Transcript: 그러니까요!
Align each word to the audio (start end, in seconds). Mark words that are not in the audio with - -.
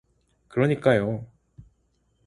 그러니까요! 0.47 1.25